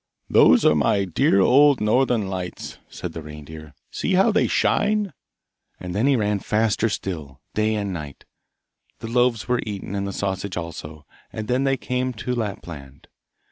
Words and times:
'Those 0.31 0.65
are 0.65 0.73
my 0.73 1.05
dear 1.05 1.41
old 1.41 1.79
northern 1.79 2.27
lights,' 2.27 2.79
said 2.89 3.13
the 3.13 3.21
reindeer; 3.21 3.75
'see 3.91 4.13
how 4.15 4.31
they 4.31 4.47
shine!' 4.47 5.13
And 5.79 5.93
then 5.93 6.07
he 6.07 6.15
ran 6.15 6.39
faster 6.39 6.89
still, 6.89 7.39
day 7.53 7.75
and 7.75 7.93
night. 7.93 8.25
The 8.97 9.07
loaves 9.07 9.47
were 9.47 9.61
eaten, 9.63 9.93
and 9.93 10.07
the 10.07 10.11
sausage 10.11 10.57
also, 10.57 11.05
and 11.31 11.47
then 11.47 11.65
they 11.65 11.77
came 11.77 12.13
to 12.13 12.33
Lapland. 12.33 13.09